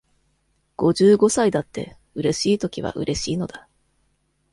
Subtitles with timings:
[0.77, 3.67] 五十五歳だって、うれしいときはうれしいのだ。